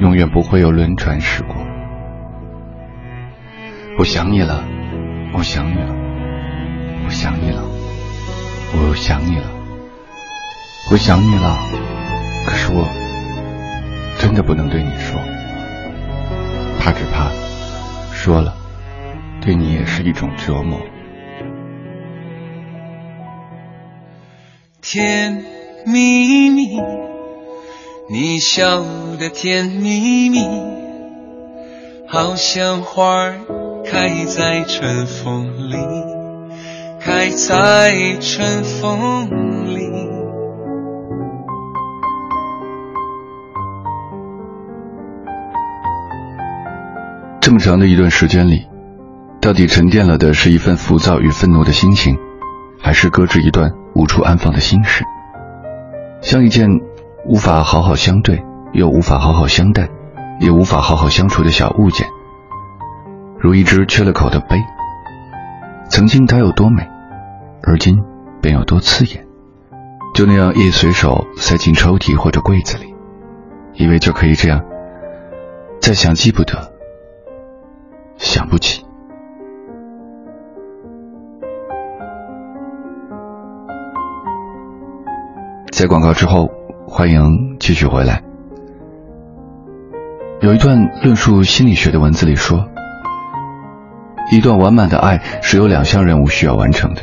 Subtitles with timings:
[0.00, 1.56] 永远不会有轮船驶过。
[3.98, 4.64] 我想你了，
[5.34, 5.94] 我想你了，
[7.04, 7.62] 我想你了，
[8.72, 9.50] 我想你了，
[10.92, 11.58] 我想你了。
[12.46, 12.88] 可是我
[14.18, 15.20] 真的不能对你说，
[16.78, 17.28] 怕只怕
[18.12, 18.54] 说了，
[19.40, 20.80] 对你也是一种折磨。
[24.80, 25.42] 甜
[25.84, 26.80] 蜜蜜。
[28.10, 28.80] 你笑
[29.18, 30.38] 的甜蜜蜜，
[32.06, 33.34] 好像花儿
[33.84, 35.76] 开在春风里，
[36.98, 39.82] 开在春风里。
[47.42, 48.66] 这么长的一段时间里，
[49.42, 52.16] 到底沉淀了的是一份浮躁与愤怒的心情，
[52.80, 55.04] 还是搁置一段无处安放的心事？
[56.22, 56.87] 像一件。
[57.28, 59.90] 无法好好相对，又无法好好相待，
[60.40, 62.08] 也无法好好相处的小物件，
[63.38, 64.56] 如一只缺了口的杯。
[65.90, 66.88] 曾经它有多美，
[67.62, 68.02] 而今
[68.40, 69.26] 便有多刺眼。
[70.14, 72.94] 就那样一随手塞进抽屉或者柜子里，
[73.74, 74.64] 以为就可以这样，
[75.82, 76.72] 再想记不得，
[78.16, 78.86] 想不起。
[85.70, 86.57] 在广告之后。
[86.90, 88.22] 欢迎继续回来。
[90.40, 92.66] 有一段论述心理学的文字里说，
[94.32, 97.02] 一段完满的爱是有两项任务需要完成的：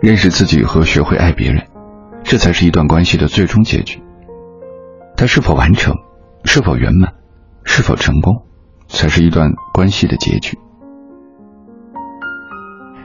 [0.00, 1.66] 认识自己和学会爱别人，
[2.24, 4.02] 这才是一段关系的最终结局。
[5.18, 5.94] 它是否完成，
[6.44, 7.12] 是否圆满，
[7.64, 8.42] 是否成功，
[8.88, 10.58] 才是一段关系的结局。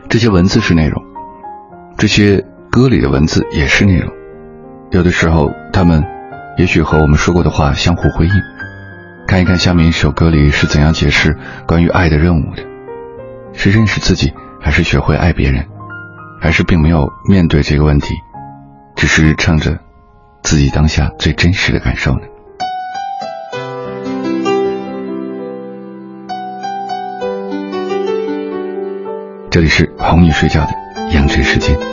[0.08, 1.04] 这些文字是内容，
[1.98, 4.23] 这些歌里的文字也是内容。
[4.94, 6.04] 有的时候，他们
[6.56, 8.32] 也许和我们说过的话相互辉映。
[9.28, 12.62] 看一看下面一首歌里是怎样解释关于爱的任务的：
[13.54, 14.32] 是认识自己，
[14.62, 15.66] 还是学会爱别人，
[16.40, 18.14] 还是并没有面对这个问题，
[18.96, 19.80] 只是唱着
[20.44, 22.28] 自己当下最真实的感受呢？
[29.50, 30.70] 这里是哄你睡觉的
[31.14, 31.93] 养成时间。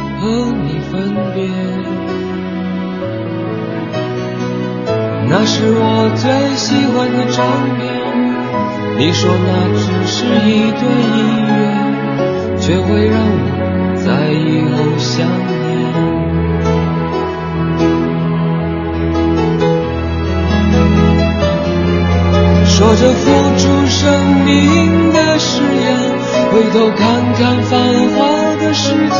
[0.21, 1.41] 和你分别。
[5.27, 7.41] 那是我最喜欢的唱
[7.75, 7.81] 片，
[8.99, 10.13] 你说那只是
[10.45, 10.81] 一段
[11.17, 11.57] 音乐，
[12.59, 13.49] 却会让我
[13.97, 15.49] 在以后想念。
[22.67, 23.25] 说着付
[23.57, 23.99] 出生
[24.45, 24.49] 命
[25.13, 25.97] 的誓言，
[26.51, 27.01] 回头看
[27.33, 27.71] 看繁
[28.13, 28.19] 华
[28.59, 29.19] 的世界，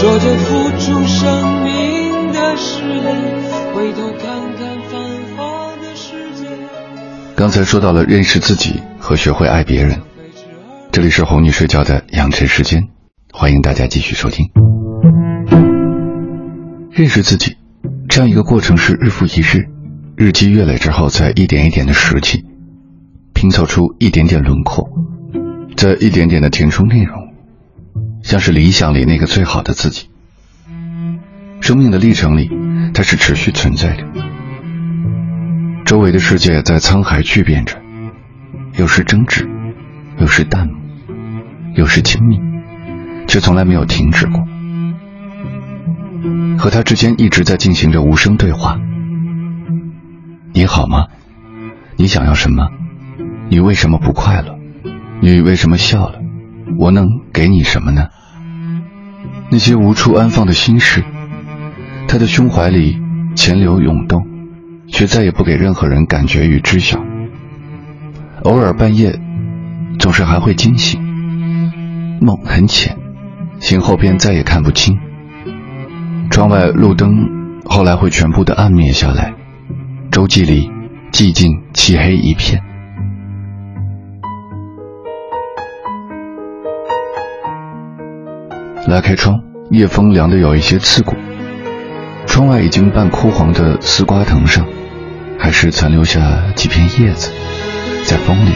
[0.00, 5.02] 说着付出生命的誓言，回头看看繁
[5.36, 6.46] 华的世界。
[7.36, 10.00] 刚才说到了认识自己和学会爱别人，
[10.90, 12.88] 这里是哄你睡觉的养成时间，
[13.30, 14.46] 欢迎大家继续收听。
[16.90, 17.58] 认识自己
[18.08, 19.68] 这样一个过程是日复一日，
[20.16, 22.42] 日积月累之后，再一点一点的拾起，
[23.34, 24.88] 拼凑出一点点轮廓，
[25.76, 27.29] 再一点点的填充内容。
[28.22, 30.08] 像是理想里那个最好的自己。
[31.60, 32.50] 生命的历程里，
[32.94, 34.04] 它是持续存在的。
[35.84, 37.76] 周围的世界在沧海巨变着，
[38.76, 39.48] 有时争执，
[40.18, 40.76] 有时淡漠，
[41.74, 42.40] 有时亲密，
[43.26, 44.46] 却从来没有停止过。
[46.58, 48.78] 和他之间一直在进行着无声对话。
[50.52, 51.06] 你好吗？
[51.96, 52.68] 你想要什么？
[53.48, 54.58] 你为什么不快乐？
[55.20, 56.20] 你为什么笑了？
[56.78, 58.08] 我能给你什么呢？
[59.50, 61.04] 那些无处安放的心事，
[62.06, 62.98] 他的胸怀里
[63.34, 64.24] 潜流涌动，
[64.88, 66.98] 却再也不给任何人感觉与知晓。
[68.44, 69.18] 偶尔半夜，
[69.98, 71.00] 总是还会惊醒，
[72.20, 72.96] 梦很浅，
[73.58, 74.96] 醒后便再也看不清。
[76.30, 77.12] 窗外路灯
[77.64, 79.34] 后来会全部的暗灭下来，
[80.10, 80.70] 周记里
[81.12, 82.62] 寂静漆黑一片。
[88.90, 91.14] 拉开窗，夜风凉得有一些刺骨。
[92.26, 94.66] 窗外已经半枯黄的丝瓜藤上，
[95.38, 96.20] 还是残留下
[96.56, 97.30] 几片叶子，
[98.04, 98.50] 在风里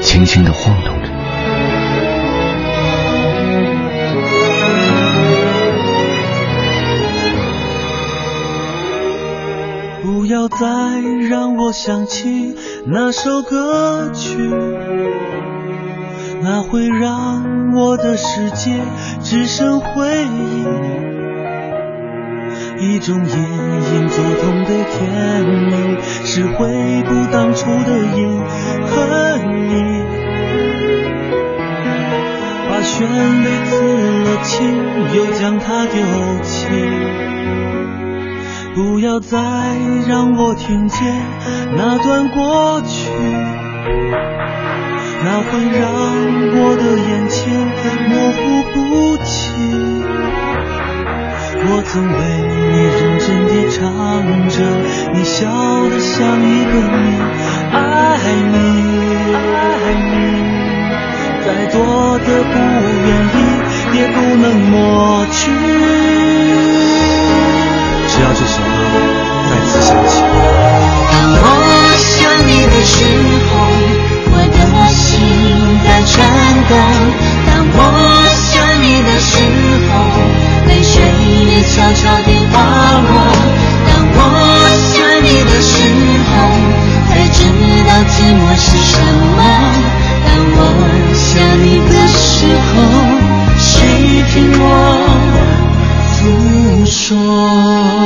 [0.00, 1.08] 轻轻地晃动着。
[10.04, 10.66] 不要再
[11.28, 12.54] 让我想起
[12.86, 14.38] 那首歌曲。
[16.40, 18.80] 那会让我的世界
[19.22, 20.64] 只剩回忆，
[22.78, 28.40] 一种隐隐作痛的甜蜜，是回不当初的瘾
[28.86, 30.02] 和你。
[32.70, 33.06] 把旋
[33.42, 33.74] 律刺
[34.24, 34.56] 了青，
[35.16, 35.94] 又将它丢
[36.42, 36.68] 弃。
[38.74, 39.36] 不要再
[40.08, 41.20] 让我听见
[41.76, 43.10] 那段过去。
[45.24, 45.82] 那会让
[46.54, 47.36] 我的眼前
[48.08, 48.38] 模糊
[48.72, 48.76] 不
[49.24, 49.28] 清。
[51.70, 52.16] 我曾为
[52.72, 53.78] 你认真地唱
[54.48, 54.54] 着，
[55.12, 55.44] 你笑
[55.90, 56.96] 得像一个谜。
[57.72, 57.76] 爱
[58.52, 58.56] 你，
[59.44, 60.14] 爱你，
[61.44, 61.76] 再多
[62.20, 62.54] 的不
[63.06, 63.36] 愿意
[63.98, 64.72] 也不能抹
[65.32, 65.38] 去。
[68.08, 68.66] 只要这首歌
[69.50, 70.12] 再次响起。
[71.10, 71.44] 当我
[71.98, 72.08] 想
[72.46, 72.96] 你的时
[73.50, 73.67] 候。
[76.08, 76.16] 我的心在颤
[76.68, 76.72] 抖，
[77.46, 77.78] 当我
[78.34, 78.48] 想
[78.82, 79.30] 你的时
[79.88, 79.92] 候，
[80.66, 80.96] 泪水
[81.46, 82.54] 也悄悄地滑
[83.02, 83.10] 落。
[83.86, 84.18] 当我
[84.94, 85.72] 想你的时
[86.24, 86.32] 候。
[87.08, 87.40] 才知
[87.86, 88.94] 道寂寞是什
[89.36, 89.38] 么。
[90.24, 90.60] 当我
[91.14, 91.26] 想
[91.64, 92.22] 你的时
[92.68, 92.76] 候，
[93.58, 93.66] 谁
[94.30, 94.62] 听我
[96.06, 96.18] 诉
[96.84, 97.97] 说？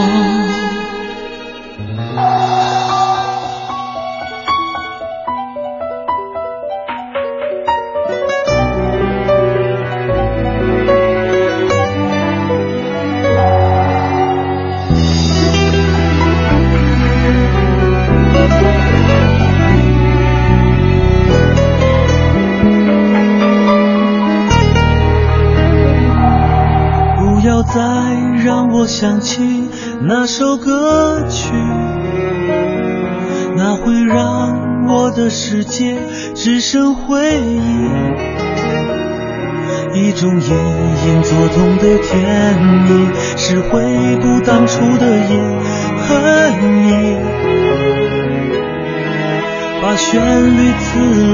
[40.22, 43.82] 种隐隐作痛的甜蜜，是回
[44.20, 45.36] 不当初的也
[45.98, 46.08] 恨
[46.86, 46.88] 你。
[49.82, 50.84] 把旋律刺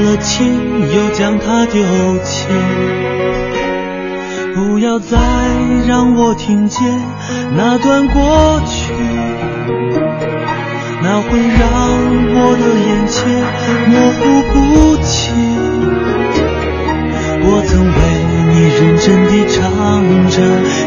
[0.04, 1.82] 了青，又将它丢
[2.24, 2.48] 弃。
[4.54, 5.18] 不要再
[5.86, 6.82] 让我听见
[7.54, 8.94] 那段过去，
[11.02, 11.68] 那会让
[12.32, 13.44] 我的眼前
[13.90, 15.12] 模糊不清。
[17.50, 17.92] 我曾为
[18.58, 19.62] 你认真地唱
[20.30, 20.42] 着，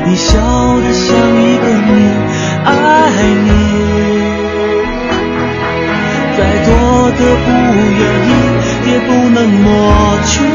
[0.06, 1.90] 你笑得像一个你，
[2.66, 2.70] 爱
[3.46, 3.50] 你，
[6.38, 6.70] 再多
[7.12, 7.48] 的不
[7.98, 8.30] 愿意
[8.92, 9.64] 也不能抹
[10.26, 10.51] 去。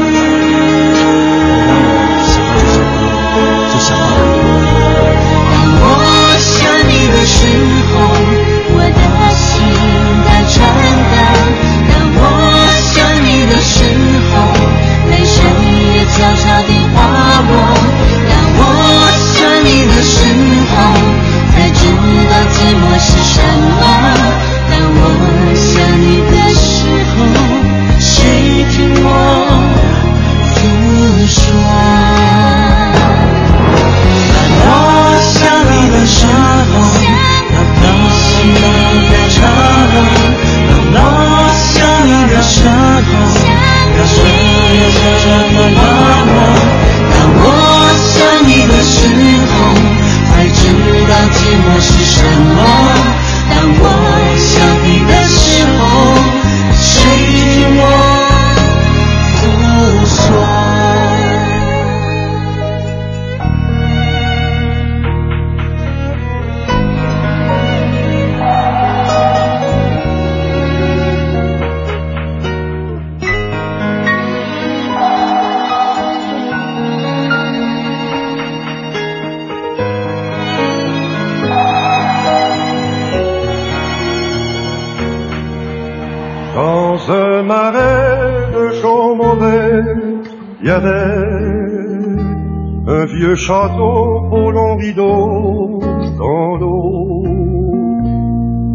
[93.46, 95.80] château au long rideau
[96.18, 97.22] dans l'eau.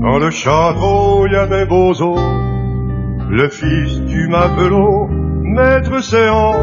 [0.01, 2.15] Dans le château, il y avait Bozo,
[3.29, 5.07] le fils du matelot,
[5.41, 6.53] maître séant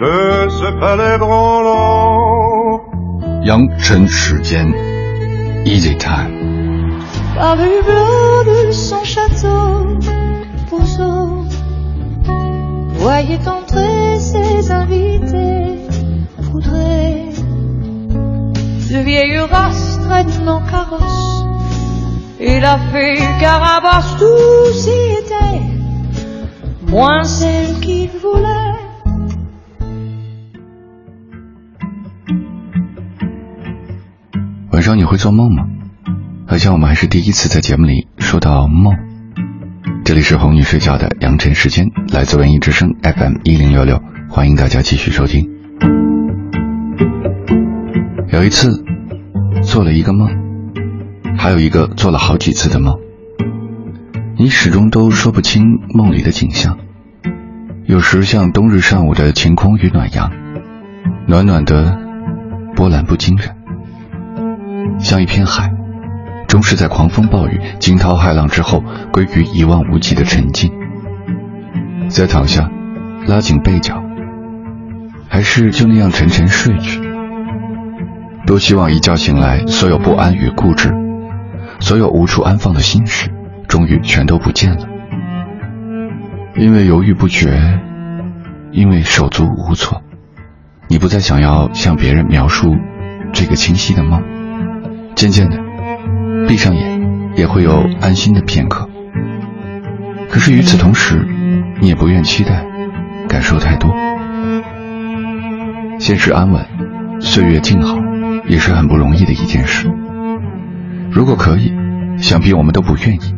[0.00, 2.82] de ce palais branlant.
[3.42, 4.74] 杨尘时间，
[5.64, 9.96] Easy Time。Par le blanc de son château,
[10.70, 11.44] Bozo
[12.94, 15.69] voyait entrer ses invités
[16.61, 17.31] Play
[34.71, 35.63] 晚上你会做梦吗？
[36.47, 38.95] 好像我们还是第一次在节目里说到梦。
[40.03, 45.50] 这里是哄你睡觉的羊晨时间，来自文艺之声 FM 一零六六，欢迎大家继续收听。
[48.31, 48.85] 有一次
[49.61, 50.29] 做了一个梦，
[51.37, 52.97] 还有一个做了好几次的梦，
[54.37, 56.77] 你始终都说不清梦里的景象。
[57.85, 60.31] 有时像冬日上午的晴空与暖阳，
[61.27, 61.99] 暖暖的，
[62.73, 63.53] 波澜不惊人，
[64.97, 65.69] 像一片海。
[66.47, 70.71] 终是在狂风暴雨、惊涛骇浪之后，归于一望无际的沉静。
[72.07, 72.69] 再躺下，
[73.27, 74.01] 拉紧被角，
[75.27, 77.00] 还是就那样沉沉睡去。
[78.45, 80.93] 多希望一觉醒来，所有不安与固执，
[81.79, 83.29] 所有无处安放的心事，
[83.67, 84.87] 终于全都不见了。
[86.55, 87.79] 因为犹豫不决，
[88.71, 90.01] 因为手足无措，
[90.89, 92.75] 你不再想要向别人描述
[93.31, 94.21] 这个清晰的梦。
[95.15, 95.57] 渐渐的。
[96.47, 98.89] 闭上眼，也会有安心的片刻。
[100.29, 101.25] 可是与此同时，
[101.79, 102.65] 你也不愿期待
[103.29, 103.93] 感受太多。
[105.99, 106.65] 现实安稳，
[107.19, 107.95] 岁月静好，
[108.51, 109.89] 也是很不容易的一件事。
[111.09, 111.71] 如果可以，
[112.17, 113.33] 想必我们都不愿意。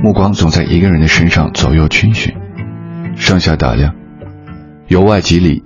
[0.00, 2.32] 目光总在一个人的身上左右逡巡，
[3.16, 3.92] 上下打量，
[4.86, 5.64] 由外及里，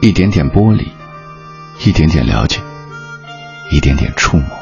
[0.00, 0.86] 一点点剥离，
[1.84, 2.60] 一点点了解，
[3.72, 4.61] 一点点触摸。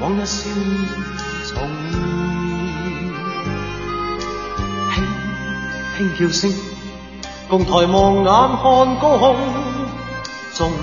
[0.00, 0.64] 往日笑面
[1.46, 1.52] 重
[4.90, 4.94] 现，
[5.96, 6.52] 轻轻叫声，
[7.48, 8.62] 共抬望眼看
[8.98, 9.36] 高空，
[10.54, 10.74] 终于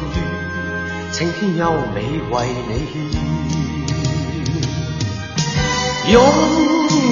[1.12, 1.98] 青天优美
[2.32, 2.34] 为
[2.70, 2.94] 你献。
[6.12, 6.16] 拥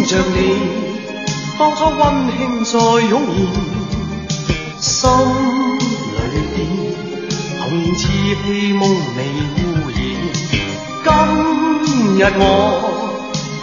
[0.08, 0.38] 着你，
[1.60, 2.02] 当初温
[2.38, 3.14] 馨再涌
[4.80, 4.92] 现，心
[6.16, 6.58] 里边
[7.60, 8.00] 童年稚
[8.44, 8.82] 气梦
[9.16, 9.18] 未
[9.58, 9.69] 污。
[12.20, 12.44] 日我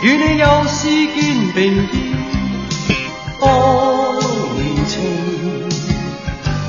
[0.03, 1.95] 与你又是肩并肩，
[3.39, 3.45] 当
[4.57, 4.95] 年情，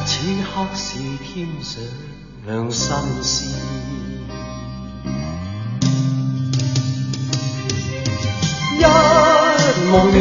[0.06, 0.12] 此
[0.44, 1.82] 刻是添上
[2.46, 3.48] 两新鲜。
[8.78, 10.18] 一望你，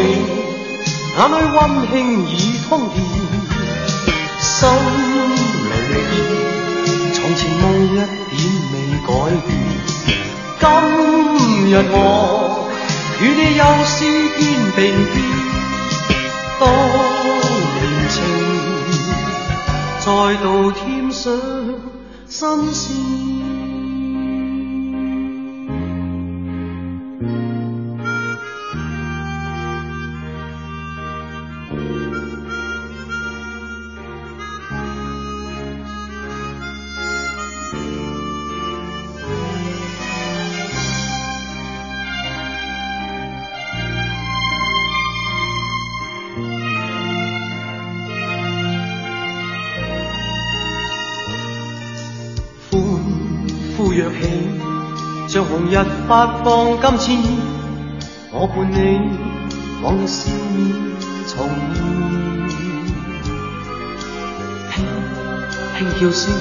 [1.17, 1.59] 眼里温
[1.91, 1.95] 馨
[2.29, 2.31] 已
[2.69, 2.97] 通电，
[4.39, 4.55] 心
[5.67, 6.15] 里边
[7.13, 8.07] 从前梦一点
[8.73, 8.75] 未
[9.05, 9.11] 改
[9.49, 9.51] 变。
[10.59, 10.65] 今
[11.71, 12.69] 日我
[13.21, 13.99] 与你又是
[14.39, 14.43] 肩
[14.77, 14.79] 并
[15.13, 15.15] 肩，
[16.61, 16.63] 当
[17.75, 18.15] 年情
[20.01, 20.07] 再
[20.43, 21.25] 度添上
[22.29, 23.26] 新鲜。
[55.37, 55.45] 像。
[55.45, 55.77] 红日
[56.09, 57.31] 发放金箭，
[58.33, 58.99] 我伴你
[59.83, 60.73] 往日笑面
[61.29, 61.47] 重
[62.49, 62.57] 现。
[64.73, 64.75] 轻
[65.77, 66.33] 轻叫声，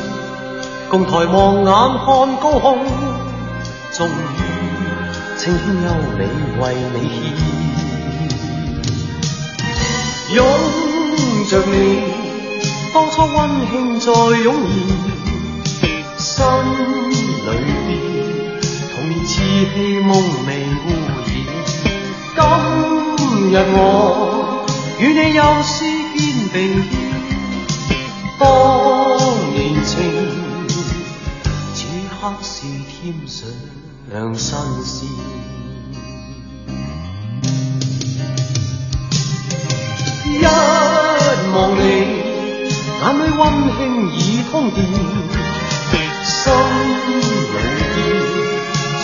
[0.90, 1.72] 共抬望眼
[2.06, 2.78] 看高空，
[3.92, 4.12] 终于
[5.38, 6.22] 青天优美
[6.62, 7.14] 为你献。
[10.36, 10.38] 拥
[11.50, 11.70] 着你，
[12.94, 13.36] 当初温
[13.70, 14.08] 馨再
[14.42, 14.56] 涌
[15.76, 15.84] 现，
[16.18, 16.32] 心
[17.12, 17.14] 里
[17.46, 18.35] 边。
[19.28, 19.34] 稚
[19.74, 20.50] 气梦未
[20.86, 20.88] 污
[21.26, 21.28] 染，
[22.36, 22.40] 今
[23.52, 23.80] 日我
[25.00, 25.74] 与你又是
[26.16, 26.22] 肩
[26.54, 26.56] 并
[27.88, 27.92] 肩，
[28.38, 28.44] 当
[29.52, 29.94] 年情，
[31.74, 32.54] 此刻是
[33.02, 33.42] 添上
[34.36, 35.10] 新鲜。
[40.28, 40.46] 一
[41.52, 41.82] 望你，
[43.02, 43.42] 眼里温
[43.76, 43.80] 馨
[44.14, 44.14] 已
[44.52, 44.78] 通电，
[46.24, 46.54] 心
[47.10, 47.22] 里
[47.96, 48.35] 边。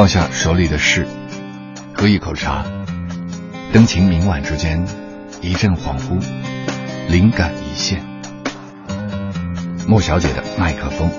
[0.00, 1.06] 放下手里的事，
[1.92, 2.64] 喝一口茶，
[3.70, 4.82] 灯情明晚之间，
[5.42, 6.18] 一阵恍惚，
[7.10, 8.00] 灵感一现。
[9.86, 11.10] 莫小姐的麦克风。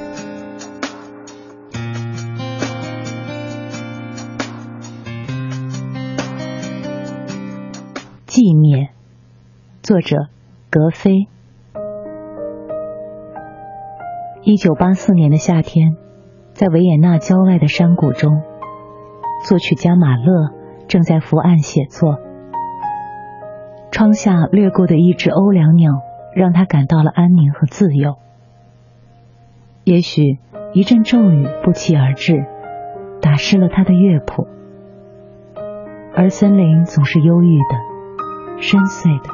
[8.25, 8.89] 纪念，
[9.83, 10.15] 作者
[10.71, 11.27] 格非。
[14.41, 15.97] 一九八四年的夏天，
[16.55, 18.41] 在维也纳郊外的山谷中。
[19.43, 20.51] 作曲家马勒
[20.87, 22.19] 正在伏案写作。
[23.91, 25.93] 窗下掠过的一只欧良鸟，
[26.35, 28.15] 让他感到了安宁和自由。
[29.83, 30.37] 也许
[30.73, 32.45] 一阵骤雨不期而至，
[33.19, 34.47] 打湿了他的乐谱。
[36.13, 39.29] 而森林总是忧郁的、深邃的，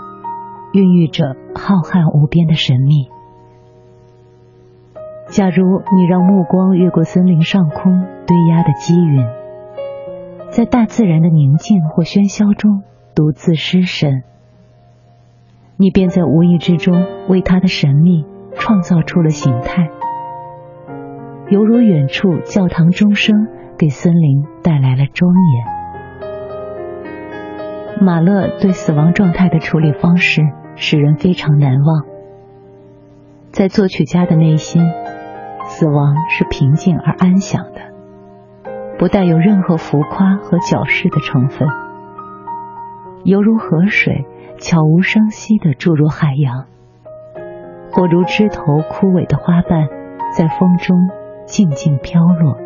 [0.73, 3.09] 孕育着浩瀚无边的神秘。
[5.27, 9.25] 假如你让目光越过森林上空堆压的积云，
[10.49, 12.83] 在大自然的宁静或喧嚣中
[13.13, 14.23] 独自失神。
[15.77, 19.89] 你便在无意之中为它的神秘创造出了形态，
[21.49, 25.77] 犹如远处教堂钟声给森林带来了庄严。
[28.01, 30.41] 马勒对死亡状态的处理方式
[30.75, 32.05] 使人非常难忘。
[33.51, 34.83] 在作曲家的内心，
[35.65, 37.81] 死亡是平静而安详的，
[38.97, 41.67] 不带有任何浮夸和矫饰的成分，
[43.23, 44.25] 犹如河水。
[44.59, 46.65] 悄无声息地注入海洋，
[47.91, 49.87] 或如枝头枯萎的花瓣，
[50.35, 50.97] 在风中
[51.45, 52.57] 静静飘落。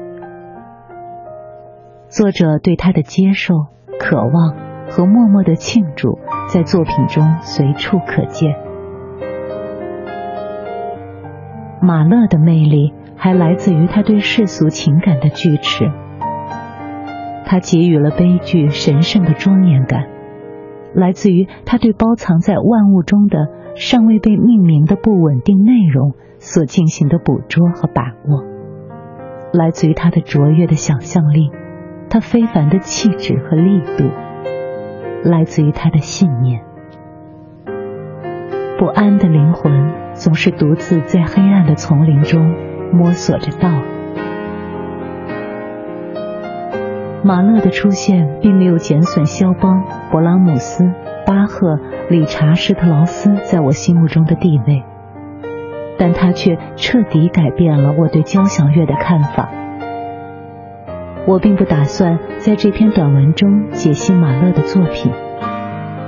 [2.08, 3.66] 作者对他的接受、
[4.00, 4.56] 渴望
[4.90, 6.18] 和默默的庆祝，
[6.48, 8.56] 在作品中随处可见。
[11.82, 15.92] 马勒的魅力还来自于他对世俗情感的拒斥，
[17.52, 20.08] 他给予了悲剧神圣的庄严感。
[20.94, 28.46] 来自于他对包藏在万物中的尚未被命名的不稳定内容所进行的捕捉和把握，
[29.52, 31.52] 来自于他的卓越的想象力，
[32.10, 34.06] 他非凡的气质和力度，
[35.26, 36.62] 来自于他的信念。
[38.80, 42.56] 不安的灵魂总是独自在黑暗的丛林中
[42.94, 43.70] 摸索着道。
[47.24, 50.92] 马勒的出现并没有减损肖邦、勃拉姆斯、
[51.26, 51.80] 巴赫、
[52.10, 54.84] 理查施特劳斯在我心目中的地位，
[56.00, 59.50] 但他却彻底改变了我对交响乐的看法。
[61.28, 65.12] 我并不打算在这篇短文中解析马勒的作品，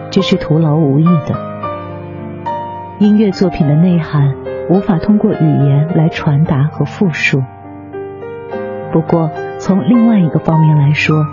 [0.10, 1.36] 这是徒劳无益的。
[2.97, 4.34] 音乐作品的内涵
[4.67, 7.43] 无法通过语言来传达和复述。
[8.93, 11.25] 不过，从另外一个方面来说，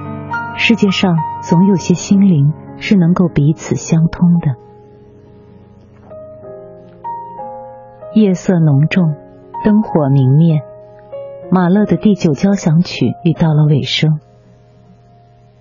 [0.57, 4.57] 世界上总有些心灵是能够彼此相通的。
[8.15, 9.15] 夜色浓重，
[9.63, 10.63] 灯火明灭，
[11.51, 14.21] 马勒的第九交响曲已到了尾声。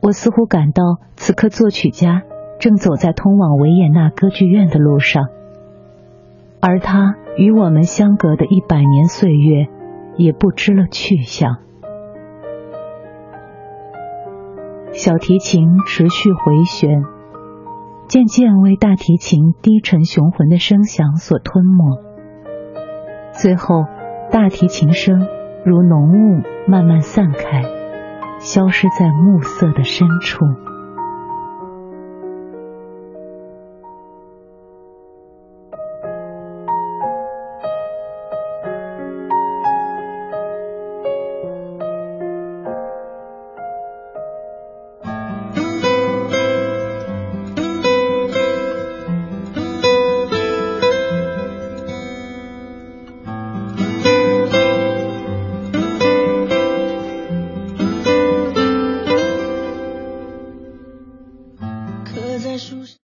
[0.02, 2.24] 我似乎感到，此刻作曲家
[2.60, 5.28] 正走在通往维也纳歌剧院的路上，
[6.62, 9.68] 而他与我们相隔的一百年岁月，
[10.16, 11.58] 也不知了去向。
[14.92, 17.04] 小提琴持续回旋，
[18.08, 22.04] 渐渐为大提琴低沉雄浑的声响所吞没。
[23.34, 23.86] 最后，
[24.32, 25.28] 大提琴声
[25.64, 27.64] 如浓雾慢慢散开，
[28.40, 30.46] 消失在暮色的深处。